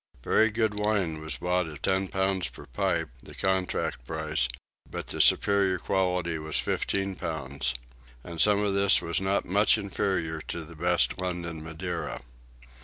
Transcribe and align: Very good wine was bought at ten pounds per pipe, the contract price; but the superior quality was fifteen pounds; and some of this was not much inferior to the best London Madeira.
Very 0.23 0.49
good 0.49 0.79
wine 0.79 1.21
was 1.21 1.37
bought 1.37 1.67
at 1.67 1.83
ten 1.83 2.07
pounds 2.07 2.49
per 2.49 2.65
pipe, 2.65 3.09
the 3.21 3.35
contract 3.35 4.03
price; 4.07 4.47
but 4.89 5.05
the 5.05 5.21
superior 5.21 5.77
quality 5.77 6.39
was 6.39 6.57
fifteen 6.57 7.13
pounds; 7.15 7.75
and 8.23 8.41
some 8.41 8.61
of 8.63 8.73
this 8.73 8.99
was 8.99 9.21
not 9.21 9.45
much 9.45 9.77
inferior 9.77 10.41
to 10.47 10.65
the 10.65 10.75
best 10.75 11.19
London 11.21 11.63
Madeira. 11.63 12.23